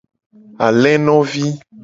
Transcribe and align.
Alenovi. 0.65 1.47